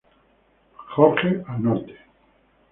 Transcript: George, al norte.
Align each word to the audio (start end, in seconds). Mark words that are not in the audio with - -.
George, 0.95 1.43
al 1.47 1.61
norte. 1.61 1.95